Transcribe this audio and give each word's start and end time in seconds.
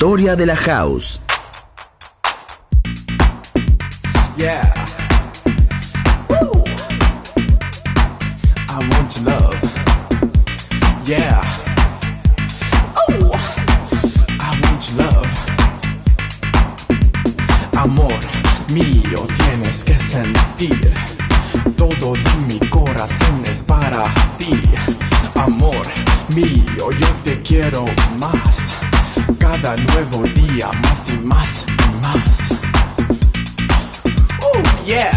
Historia 0.00 0.34
de 0.34 0.46
la 0.46 0.56
house. 0.56 1.20
Yeah. 4.38 4.72
Woo. 6.30 6.64
I 8.70 8.78
want 8.88 9.14
your 9.14 9.24
love. 9.26 9.60
Yeah. 11.04 11.44
Oh. 12.96 13.30
I 14.40 14.58
want 14.62 14.88
your 14.88 15.04
love. 15.04 15.34
Amor 17.76 18.20
mío, 18.72 19.26
tienes 19.36 19.84
que 19.84 19.96
sentir 19.98 20.94
todo 21.76 22.14
de 22.14 22.34
mi 22.48 22.58
corazón 22.70 23.42
es 23.44 23.62
para 23.64 24.10
ti. 24.38 24.62
Amor 25.34 25.86
mío, 26.34 26.90
yo 26.98 27.08
te 27.22 27.42
quiero 27.42 27.84
más. 28.18 28.69
Cada 29.62 29.76
nuevo 29.76 30.22
día 30.34 30.70
más 30.72 31.12
y 31.12 31.18
más 31.18 31.66
y 31.68 32.02
más. 32.02 32.60
Oh 34.40 34.84
yeah, 34.86 35.10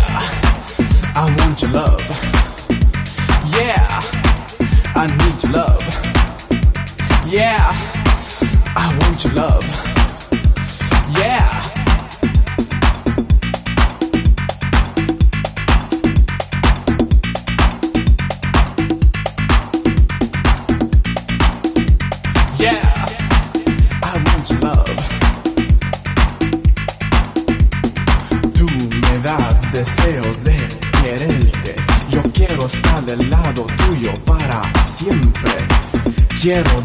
Quiero 36.43 36.82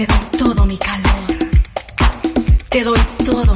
Te 0.00 0.06
doy 0.06 0.38
todo 0.38 0.64
mi 0.64 0.78
calor. 0.78 1.04
Te 2.70 2.82
doy 2.82 2.98
todo 3.22 3.49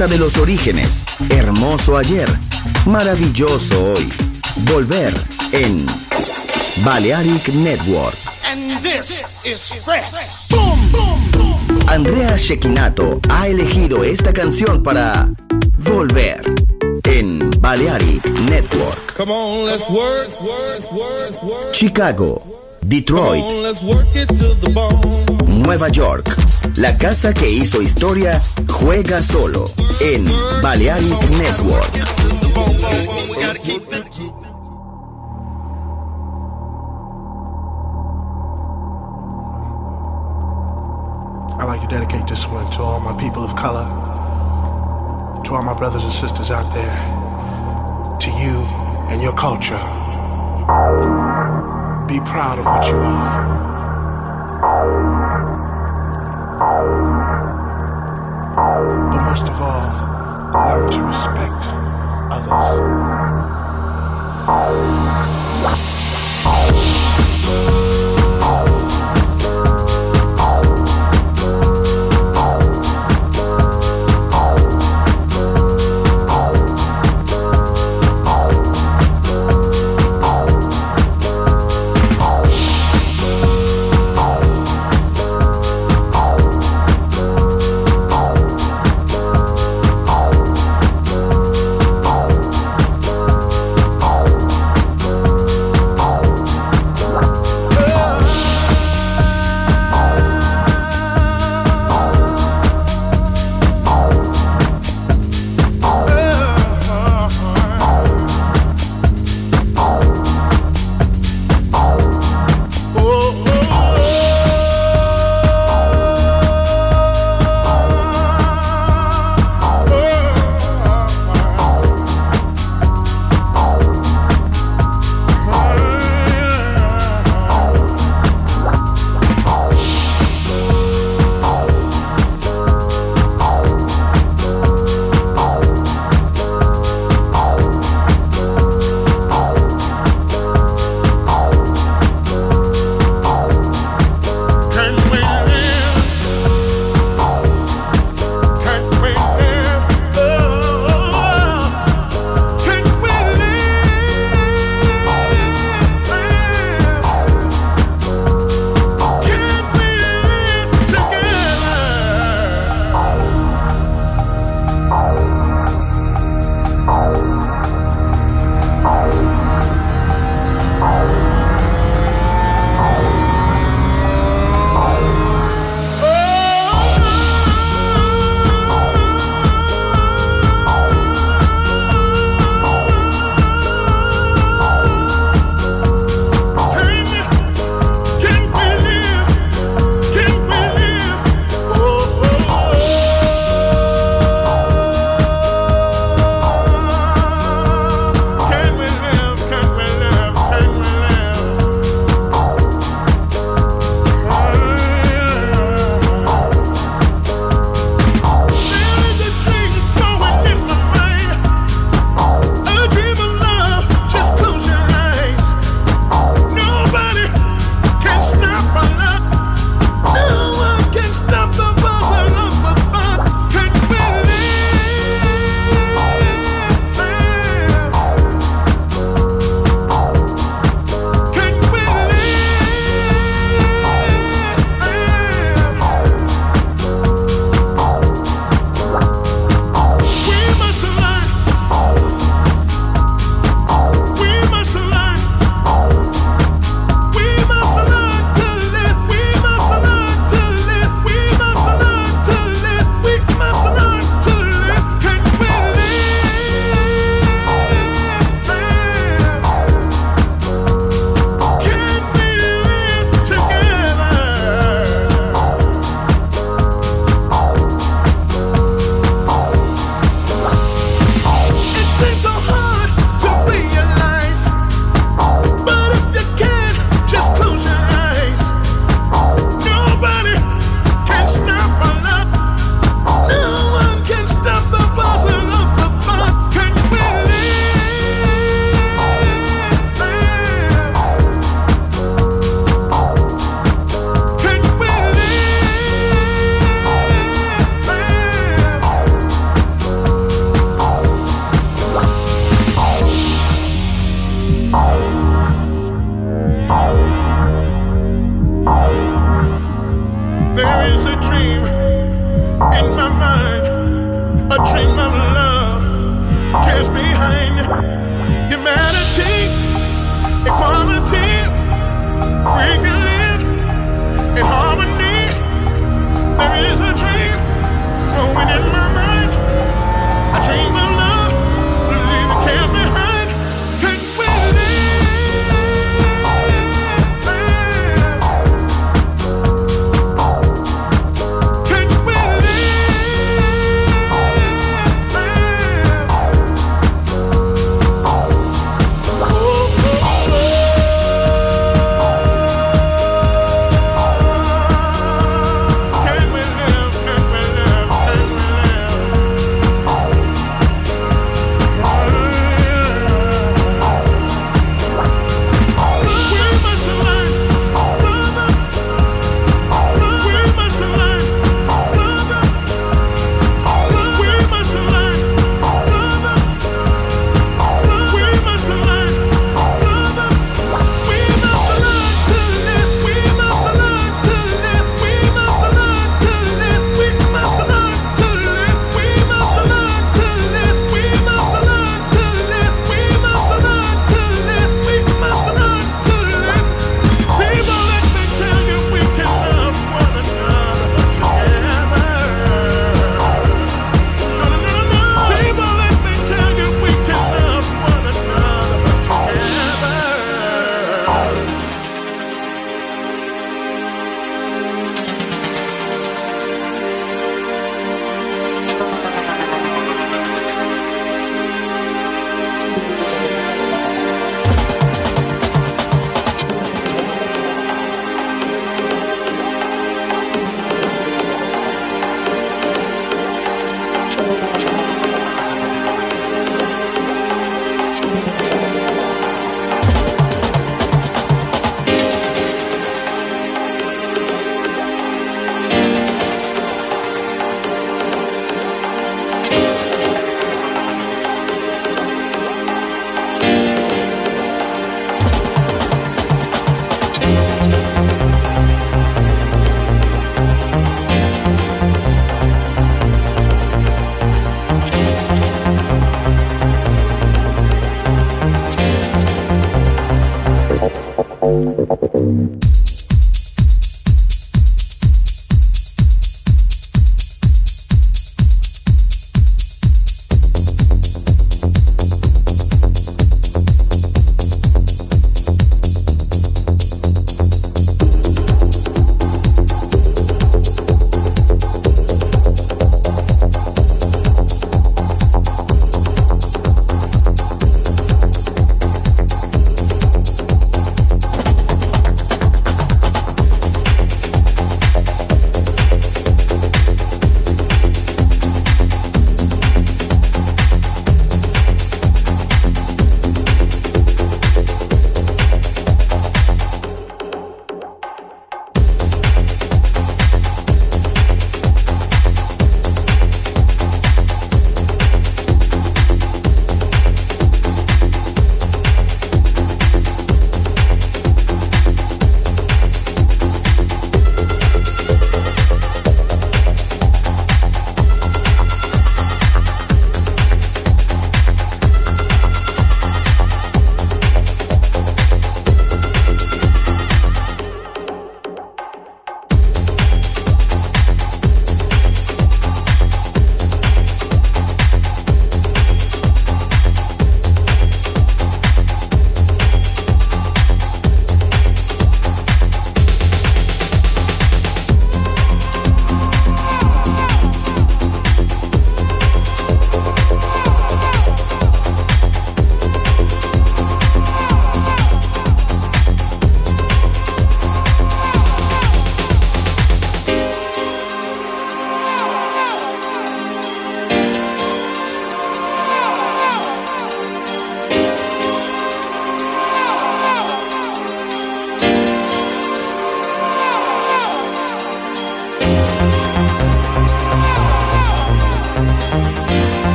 casa 0.00 0.14
de 0.14 0.18
los 0.18 0.38
orígenes. 0.38 1.02
Hermoso 1.28 1.98
ayer. 1.98 2.26
Maravilloso 2.86 3.92
hoy. 3.92 4.10
Volver 4.72 5.12
en 5.52 5.84
Balearic 6.82 7.48
Network. 7.48 8.16
And 8.50 8.80
this 8.80 9.22
is 9.44 9.68
fresh. 9.84 10.48
Boom, 10.48 10.90
boom, 10.90 11.30
boom. 11.32 11.78
Andrea 11.86 12.34
Shekinato 12.38 13.20
ha 13.28 13.48
elegido 13.48 14.02
esta 14.02 14.32
canción 14.32 14.82
para 14.82 15.28
Volver 15.76 16.44
en 17.04 17.50
Balearic 17.60 18.24
Network. 18.48 19.14
Come 19.18 19.32
on, 19.32 19.66
let's 19.66 19.86
work, 19.90 20.30
work, 20.40 20.92
work, 20.92 21.42
work. 21.42 21.72
Chicago, 21.72 22.59
Detroit, 22.90 23.44
on, 23.44 23.62
let's 23.62 23.82
work 23.84 24.08
it 24.16 24.26
to 24.26 24.52
the 24.54 24.68
bone. 24.68 25.62
Nueva 25.62 25.88
York. 25.90 26.26
La 26.76 26.98
casa 26.98 27.32
que 27.32 27.48
hizo 27.48 27.80
historia 27.80 28.40
juega 28.66 29.22
solo 29.22 29.66
en 30.00 30.24
Balearic 30.60 31.30
Network. 31.38 31.92
We 33.28 33.36
gotta 33.36 33.60
keep 33.60 33.82
it. 33.92 34.18
I'd 41.60 41.68
like 41.68 41.82
to 41.82 41.86
dedicate 41.86 42.26
this 42.26 42.48
one 42.48 42.68
to 42.72 42.82
all 42.82 42.98
my 42.98 43.16
people 43.16 43.44
of 43.44 43.54
color, 43.54 43.86
to 45.44 45.54
all 45.54 45.62
my 45.62 45.74
brothers 45.74 46.02
and 46.02 46.12
sisters 46.12 46.50
out 46.50 46.74
there, 46.74 48.18
to 48.18 48.30
you 48.42 48.66
and 49.12 49.22
your 49.22 49.34
culture. 49.34 49.78
Be 52.10 52.18
proud 52.22 52.58
of 52.58 52.64
what 52.64 52.90
you 52.90 52.96
are. 52.96 53.46
But 59.12 59.22
most 59.22 59.48
of 59.48 59.60
all, 59.60 59.92
learn 60.52 60.90
to 60.90 61.02
respect 61.04 61.68
others. 62.32 62.70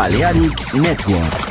Balearic 0.00 0.72
Network. 0.72 1.49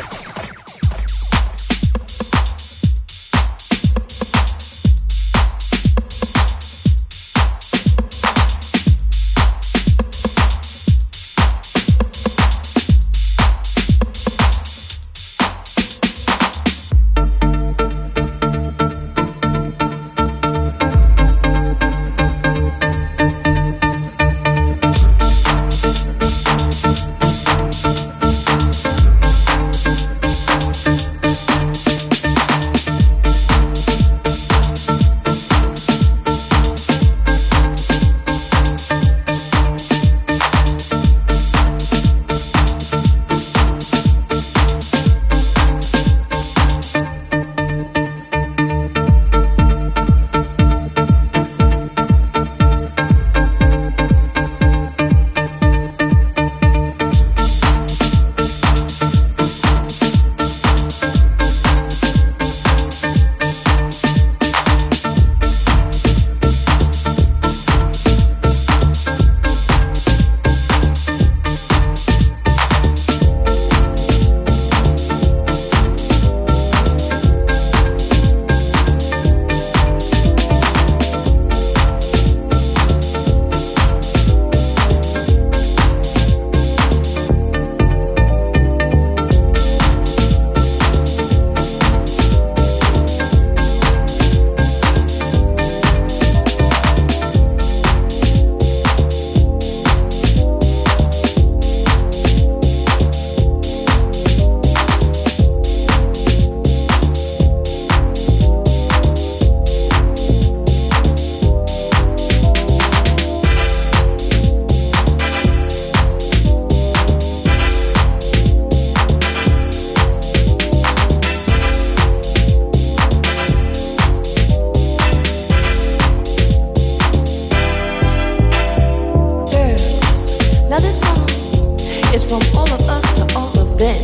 It's 132.11 132.23
from 132.23 132.41
all 132.57 132.67
of 132.73 132.81
us 132.89 133.05
to 133.19 133.37
all 133.37 133.53
of 133.59 133.77
them, 133.77 134.01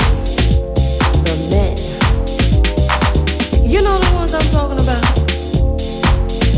the 1.26 1.36
men. 1.50 1.76
You 3.68 3.82
know 3.82 3.98
the 3.98 4.14
ones 4.14 4.32
I'm 4.36 4.46
talking 4.54 4.80
about? 4.80 5.04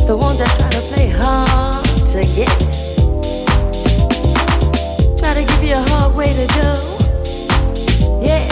The 0.06 0.18
ones 0.18 0.40
that 0.40 0.52
try 0.60 0.70
to 0.70 0.82
play 0.92 1.08
hard 1.08 1.86
to 2.12 2.20
get. 2.36 2.52
Try 5.18 5.34
to 5.36 5.44
give 5.48 5.64
you 5.64 5.76
a 5.76 5.84
hard 5.90 6.16
way 6.16 6.34
to 6.34 6.46
go. 6.60 6.74
Yeah. 8.22 8.48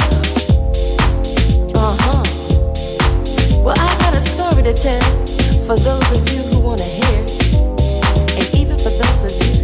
Uh 1.76 1.98
huh. 2.00 2.24
Well, 3.62 3.76
I 3.78 3.98
got 4.00 4.16
a 4.16 4.22
story 4.22 4.64
to 4.64 4.74
tell 4.74 5.04
for 5.68 5.76
those 5.76 6.12
of 6.16 6.30
you 6.32 6.42
who 6.50 6.60
want 6.62 6.80
to 6.80 6.86
hear, 6.86 7.20
and 8.40 8.56
even 8.56 8.78
for 8.78 8.90
those 8.90 9.26
of 9.26 9.48
you. 9.48 9.55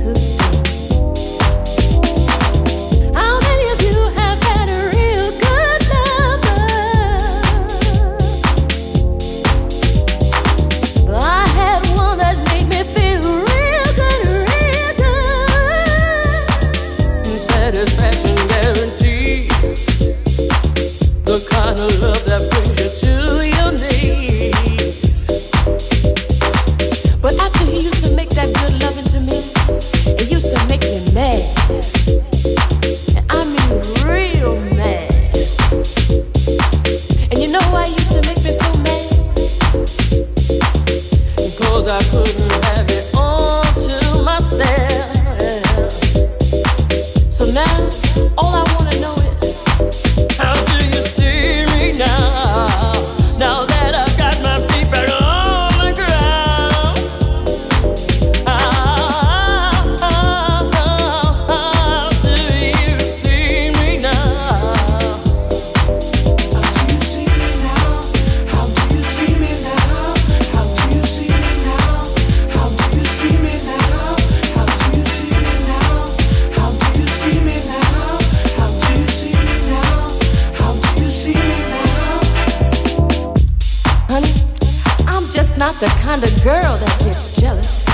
The 86.21 86.41
girl 86.43 86.77
that 86.77 86.99
gets 87.03 87.41
jealous. 87.41 87.87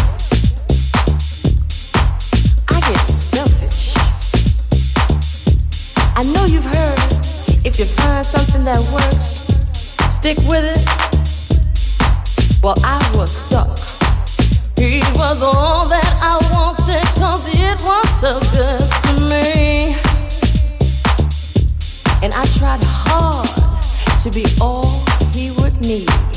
I 2.67 2.79
get 2.81 2.99
selfish. 3.07 3.95
I 6.13 6.23
know 6.33 6.43
you've 6.43 6.65
heard 6.65 6.99
if 7.65 7.79
you 7.79 7.85
find 7.85 8.25
something 8.25 8.65
that 8.65 8.83
works, 8.91 9.47
stick 10.11 10.37
with 10.39 10.65
it. 10.67 10.83
Well, 12.61 12.75
I 12.83 12.99
was 13.15 13.31
stuck. 13.31 13.79
He 14.77 14.99
was 15.15 15.41
all 15.41 15.87
that 15.87 16.11
I 16.19 16.35
wanted, 16.51 17.07
cause 17.15 17.47
it 17.47 17.79
was 17.81 18.09
so 18.19 18.41
good 18.51 18.83
to 19.05 19.23
me. 19.31 19.95
And 22.21 22.33
I 22.33 22.43
tried 22.59 22.83
hard 22.83 23.47
to 24.19 24.29
be 24.31 24.43
all 24.59 25.01
he 25.31 25.51
would 25.61 25.79
need. 25.79 26.36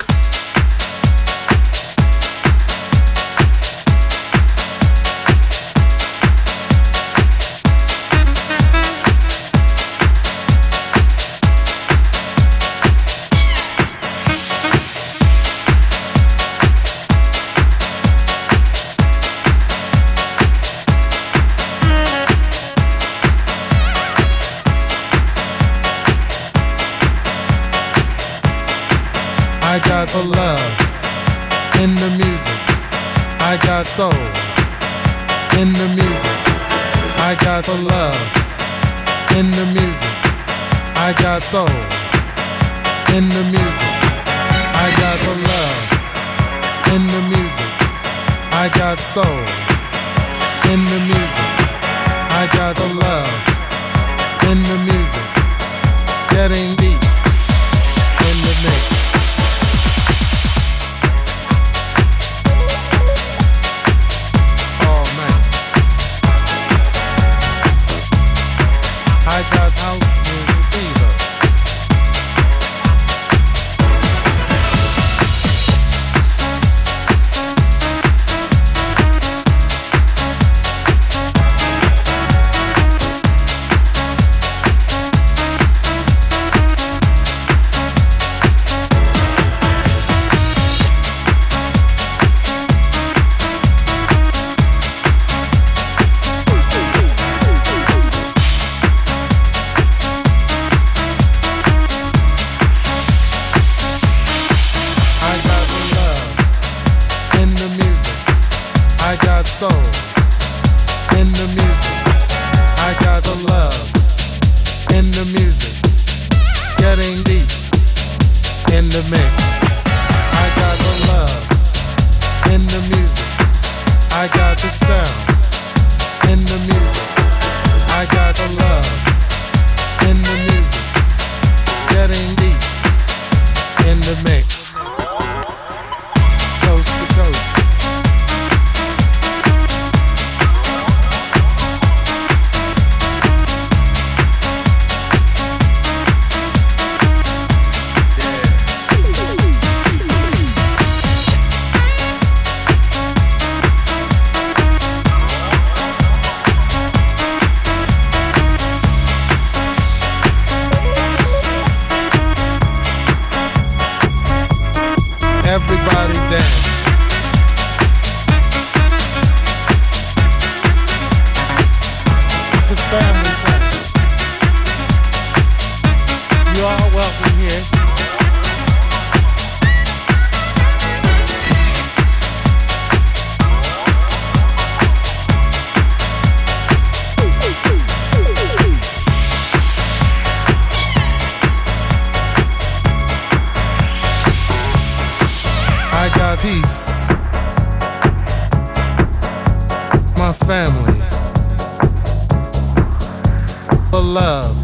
love, 204.01 204.63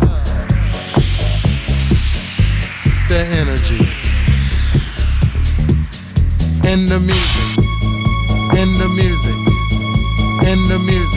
the 3.08 3.20
energy, 3.32 3.88
in 6.68 6.90
the 6.90 7.00
music, 7.00 7.64
in 8.58 8.78
the 8.78 8.88
music, 8.96 9.38
in 10.48 10.68
the 10.68 10.80
music. 10.86 11.17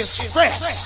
is 0.00 0.18
fresh. 0.32 0.85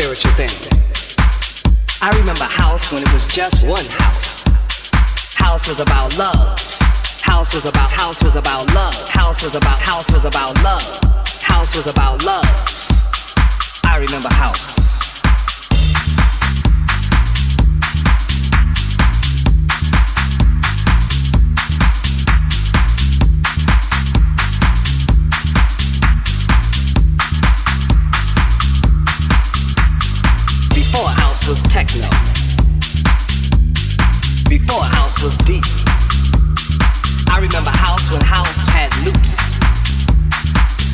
Spiritual 0.00 0.30
thing. 0.34 0.48
I 2.00 2.16
remember 2.16 2.44
house 2.44 2.92
when 2.92 3.02
it 3.02 3.12
was 3.12 3.26
just 3.34 3.66
one 3.66 3.84
house. 3.86 4.44
House 5.34 5.66
was 5.66 5.80
about 5.80 6.16
love. 6.16 6.56
House 7.20 7.52
was 7.52 7.64
about 7.64 7.90
house 7.90 8.22
was 8.22 8.36
about 8.36 8.72
love. 8.74 9.08
House 9.08 9.42
was 9.42 9.56
about 9.56 9.80
house 9.80 10.08
was 10.12 10.24
about 10.24 10.54
love. 10.62 11.00
House 11.42 11.74
was 11.74 11.88
about 11.88 12.24
love. 12.24 12.46
I 13.82 13.96
remember 13.98 14.28
house. 14.28 14.77
Was 31.48 31.62
techno. 31.62 32.02
Before 34.50 34.82
house 34.84 35.22
was 35.22 35.34
deep. 35.38 35.64
I 37.30 37.38
remember 37.40 37.70
house 37.70 38.10
when 38.10 38.20
house 38.20 38.66
had 38.66 38.92
loops. 39.06 39.38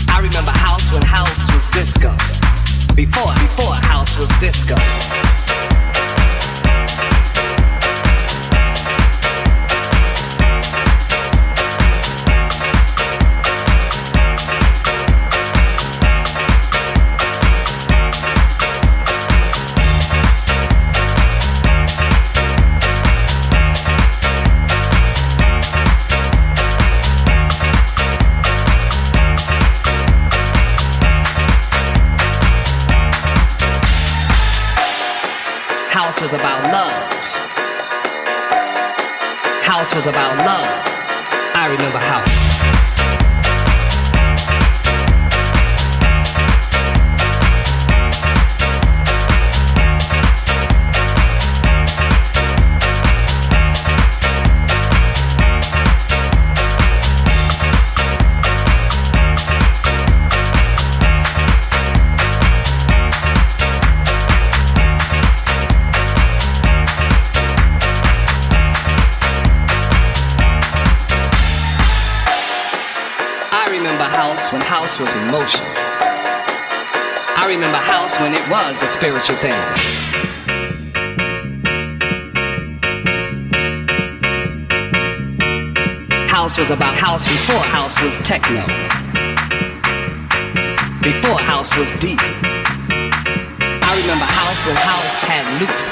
I 0.08 0.20
remember 0.20 0.52
house 0.52 0.92
when 0.92 1.02
house 1.02 1.52
was 1.52 1.66
disco. 1.72 2.10
Before, 2.94 3.34
before 3.34 3.74
house 3.74 4.16
was 4.16 4.30
disco. 4.38 4.76
Spiritual 78.94 79.34
thing. 79.36 79.52
House 86.28 86.56
was 86.56 86.70
about 86.70 86.94
house 86.94 87.24
before 87.28 87.58
house 87.74 88.00
was 88.00 88.14
techno. 88.22 88.62
Before 91.02 91.40
house 91.40 91.76
was 91.76 91.90
deep. 91.98 92.20
I 92.22 93.92
remember 94.00 94.26
house 94.26 94.60
when 94.64 94.76
house 94.76 95.18
had 95.26 95.44
loops. 95.60 95.90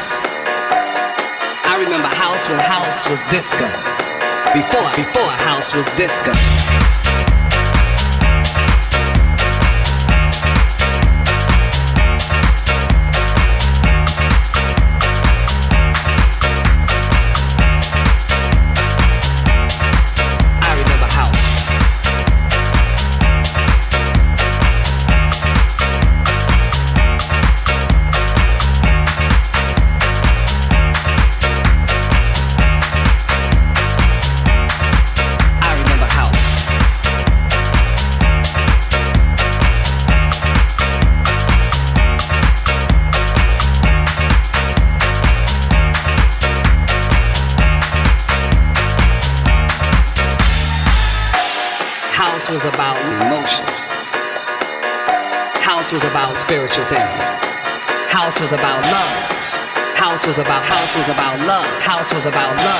I 1.66 1.82
remember 1.82 2.06
house 2.06 2.48
when 2.48 2.60
house 2.60 3.08
was 3.10 3.20
disco. 3.34 3.66
Before, 4.54 4.88
before 4.94 5.30
house 5.42 5.74
was 5.74 5.86
disco. 5.96 6.30
Was 62.24 62.32
about 62.32 62.56
love. 62.58 62.71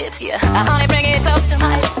Lips, 0.00 0.22
yeah. 0.22 0.38
Uh, 0.42 0.64
honey, 0.64 0.86
bring 0.86 1.04
it 1.04 1.22
close 1.22 1.46
to 1.48 1.58
my 1.58 2.00